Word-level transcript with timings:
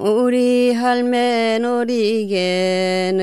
우리 0.00 0.72
할매 0.72 1.58
놀이개는 1.58 3.18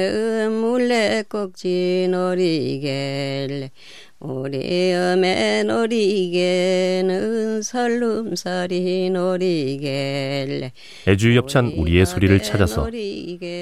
물레꼭지 0.52 2.07
놀이개 2.11 3.72
우리 4.20 4.93
어메 4.93 5.63
놀이개는 5.63 7.63
설름살이 7.63 9.09
놀이개 9.09 10.71
애주협찬 11.07 11.73
우리의 11.77 12.05
소리를 12.05 12.43
찾아서 12.43 12.87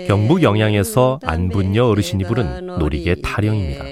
경북 0.08 0.44
영양에서 0.44 1.22
안분녀 1.24 1.86
어르신이 1.86 2.26
부른 2.26 2.66
놀이개 2.66 3.16
타령입니다. 3.24 3.86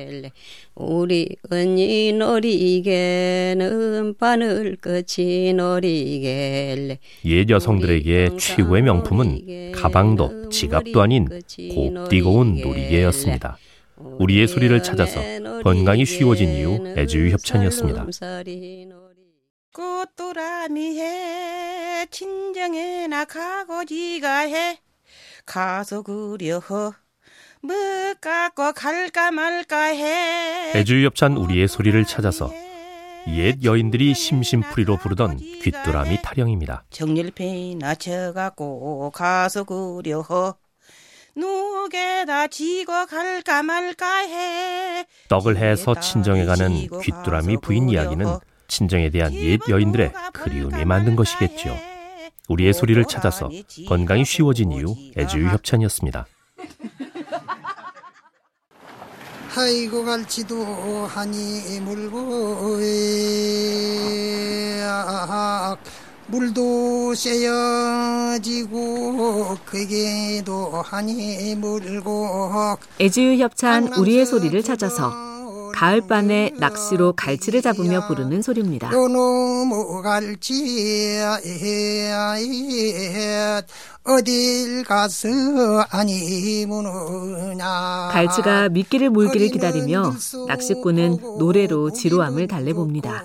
우리 0.76 1.36
언니 1.52 2.12
놀이개는 2.14 4.16
바늘 4.18 4.76
끝이 4.78 5.54
놀이개 5.54 6.98
옛 7.26 7.50
여성들에게 7.50 8.38
최고의 8.40 8.82
명품은 8.82 9.74
가방도 9.74 10.50
지갑도 10.50 11.02
아닌 11.02 11.28
곱디고 11.28 12.32
온 12.32 12.60
놀이개였습니다. 12.60 13.58
우리의 13.98 14.48
소리를 14.48 14.82
찾아서 14.82 15.22
건강이 15.64 16.06
쉬워진 16.06 16.50
이유 16.50 16.96
애주유 16.98 17.32
협찬이었습니다. 17.34 18.08
꽃도라미 19.74 21.00
해 21.00 22.08
친정에 22.10 23.08
나 23.08 23.26
가고 23.26 23.86
지가 23.86 24.40
해 24.40 24.80
가서 25.46 26.02
그려 26.02 26.60
뭐 27.66 27.74
깎고 28.20 28.74
갈까 28.74 29.32
말까 29.32 29.84
해 29.84 30.74
애주유 30.76 31.06
협찬 31.06 31.38
우리의 31.38 31.70
소리를 31.70 32.04
찾아서 32.04 32.52
옛 33.30 33.64
여인들이 33.64 34.14
심심풀이로 34.14 34.98
부르던 34.98 35.38
귀뚜라미 35.38 36.22
타령입니다. 36.22 36.84
정렬패 36.90 37.76
낮춰갖고 37.80 39.12
가서 39.12 39.64
그려 39.64 40.26
누게다 41.38 42.48
지고 42.48 43.06
갈까 43.06 43.64
말까 43.64 44.18
해 44.28 45.06
떡을 45.30 45.56
해서 45.56 45.98
친정에 45.98 46.44
가는 46.44 46.70
귀뚜라미 47.02 47.58
부인 47.62 47.88
이야기는 47.90 48.26
친정에 48.68 49.10
대한 49.10 49.34
옛 49.36 49.62
여인들의 49.70 50.12
그리움이 50.34 50.84
만든 50.84 51.16
것이겠죠. 51.16 51.78
우리의 52.50 52.74
소리를 52.74 53.02
찾아서 53.06 53.50
건강이 53.88 54.26
쉬워진 54.26 54.74
이유 54.74 54.94
애주유 55.18 55.48
협찬이었습니다. 55.48 56.26
아이고 59.56 60.04
갈지도 60.04 60.66
하니 61.06 61.80
물고 61.82 62.80
물도 66.26 67.14
쇠어지고 67.14 68.78
그게도 69.64 70.82
하니 70.82 71.54
물고 71.56 72.78
애지유 73.00 73.44
협찬 73.44 73.94
우리의 73.94 74.26
소리를 74.26 74.64
찾아서 74.64 75.33
가을밤에 75.74 76.52
낚시로 76.58 77.14
갈치를 77.14 77.62
잡으며 77.62 78.08
부르는 78.08 78.42
소리입니다. 78.42 78.92
요놈의 78.94 80.04
갈치 80.04 81.20
어딜 84.06 84.84
가서 84.84 85.30
아니 85.90 86.66
무느냐 86.66 88.10
갈치가 88.12 88.70
미끼를 88.70 89.10
물기를 89.10 89.48
기다리며 89.50 90.14
낚시꾼은 90.48 91.38
노래로 91.40 91.92
지루함을 91.94 92.48
달래봅니다. 92.48 93.24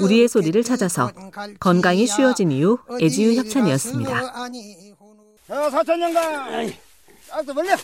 우리의 0.00 0.28
소리를 0.28 0.62
찾아서 0.62 1.10
건강이 1.58 2.06
쉬워진 2.06 2.52
이유 2.52 2.78
애지유 3.00 3.38
협찬이었습니다. 3.38 4.32
자, 5.48 5.70
사천년가 5.70 6.66
짝도 7.28 7.54
벌려 7.54 7.76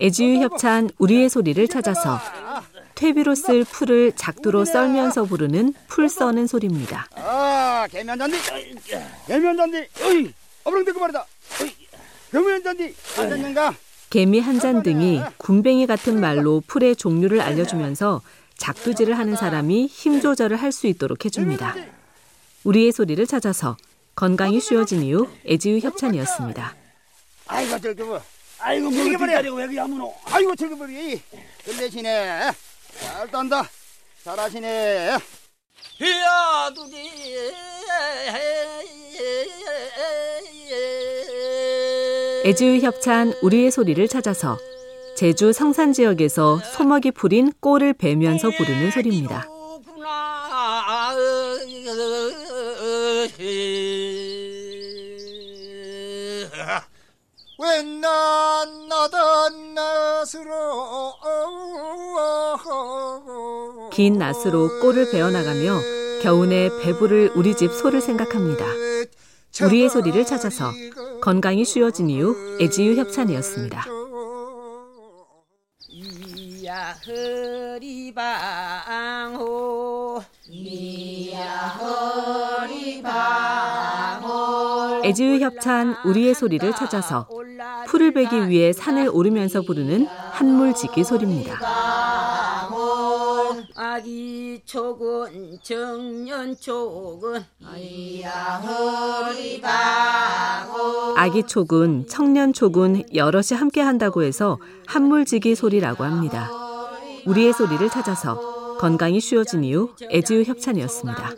애지유 0.00 0.40
협찬 0.42 0.90
우리의 0.98 1.28
소리를 1.28 1.66
찾아서 1.68 2.18
퇴비로 2.94 3.34
쓸 3.34 3.64
풀을 3.64 4.12
작두로 4.16 4.64
썰면서 4.64 5.24
부르는 5.24 5.74
풀 5.86 6.08
써는 6.08 6.46
소리입니다. 6.46 7.06
아 7.14 7.86
개면잔디. 7.90 8.36
개면잔디. 9.26 9.76
어이 10.02 10.32
어부렁대고 10.64 10.98
말이다. 11.00 11.26
개면잔디. 12.32 12.94
사천년가? 13.14 13.74
개미 14.10 14.40
한 14.40 14.58
잔 14.60 14.82
등이 14.82 15.20
군뱅이 15.36 15.86
같은 15.86 16.20
말로 16.20 16.62
풀의 16.66 16.96
종류를 16.96 17.40
알려주면서 17.40 18.22
작두질을 18.56 19.18
하는 19.18 19.36
사람이 19.36 19.86
힘 19.86 20.20
조절을 20.20 20.56
할 20.56 20.72
수 20.72 20.86
있도록 20.86 21.24
해줍니다. 21.24 21.74
우리의 22.64 22.92
소리를 22.92 23.24
찾아서 23.26 23.76
건강이 24.14 24.60
쉬워진 24.60 25.02
이유 25.02 25.28
애지유 25.46 25.78
협찬이었습니다. 25.80 26.74
아이고 27.48 27.78
저기 27.80 28.02
뭐 28.02 28.20
아이고 28.58 28.90
뭐 28.90 29.04
뒷다리고 29.04 29.56
왜 29.56 29.76
야무노? 29.76 30.14
아이고 30.24 30.54
뭐리 30.76 31.20
끝내시네. 31.64 32.50
잘 33.00 33.30
딴다. 33.30 33.68
잘하시네. 34.24 35.16
이야 36.00 36.70
두지 36.74 37.52
애지유 42.44 42.78
협찬 42.80 43.32
우리의 43.42 43.70
소리를 43.70 44.06
찾아서 44.08 44.58
제주 45.16 45.52
성산 45.52 45.92
지역에서 45.92 46.58
소먹이 46.58 47.10
풀인 47.12 47.52
꼴을 47.60 47.94
베면서 47.94 48.50
부르는 48.50 48.90
소리입니다. 48.90 49.48
긴 63.92 64.18
낫으로 64.18 64.80
꼴을 64.80 65.10
베어나가며 65.12 65.78
겨우내 66.22 66.70
배부를 66.82 67.32
우리 67.36 67.54
집 67.54 67.72
소를 67.72 68.00
생각합니다. 68.00 68.64
우리의 69.62 69.88
소리를 69.88 70.24
찾아서 70.26 70.72
건강이 71.22 71.64
쉬워진 71.64 72.10
이유 72.10 72.34
애지유 72.60 72.96
협찬이었습니다. 72.96 73.84
이야 75.88 76.96
허리방호 77.06 78.26
이야 80.50 81.68
허리방호 82.88 83.46
애지유 85.04 85.38
협찬 85.40 85.94
우리의 86.04 86.34
소리를 86.34 86.74
찾아서 86.74 87.28
풀을 87.86 88.12
베기 88.12 88.48
위해 88.48 88.72
산을 88.72 89.10
오르면서 89.12 89.62
부르는 89.62 90.06
한물지기 90.06 91.04
소리입니다. 91.04 91.58
아기 93.78 94.60
촉은 94.64 95.58
정년 95.62 96.54
허리방호 99.46 101.14
아기 101.16 101.42
촉은 101.42 102.06
청년 102.08 102.52
촉은 102.52 103.14
여럿이 103.14 103.56
함께 103.56 103.80
한다고 103.80 104.22
해서 104.22 104.58
한물지기 104.86 105.54
소리라고 105.54 106.04
합니다. 106.04 106.50
우리의 107.26 107.52
소리를 107.52 107.88
찾아서 107.90 108.76
건강이 108.78 109.20
쉬워진 109.20 109.64
이유 109.64 109.94
애지유 110.10 110.42
협찬이었습니다. 110.42 111.34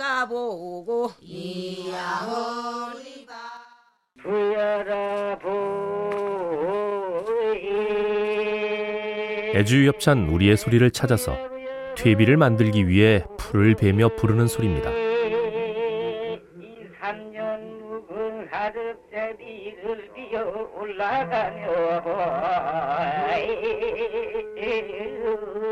부여라 4.21 5.39
부 5.39 6.28
애주유 9.55 9.89
협찬 9.89 10.29
우리의 10.29 10.57
소리를 10.57 10.91
찾아서 10.91 11.37
퇴비를 11.97 12.37
만들기 12.37 12.87
위해 12.89 13.25
풀을 13.39 13.75
베며 13.75 14.11
부르는 14.17 14.47
소리입니다. 14.47 14.91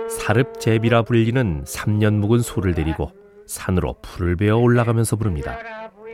사릅제비라 0.09 1.03
불리는 1.03 1.65
3년 1.65 2.15
묵은 2.15 2.41
소를 2.41 2.75
데리고 2.75 3.11
산으로 3.47 3.97
풀을 4.03 4.37
베어 4.37 4.57
올라가면서 4.57 5.17
부릅니다. 5.17 5.59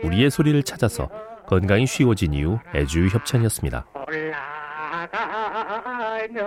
우리의 0.03 0.31
소리를 0.31 0.63
찾아서 0.63 1.09
건강이 1.47 1.87
쉬워진 1.87 2.35
이유 2.35 2.59
애주유 2.75 3.09
협찬이었습니다. 3.09 3.87
올라가 4.09 5.92
며 6.29 6.39